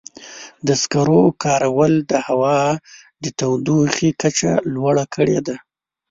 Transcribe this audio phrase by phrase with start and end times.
[0.67, 2.59] د سکرو کارول د هوا
[3.23, 5.55] د تودوخې کچه لوړه کړې ده.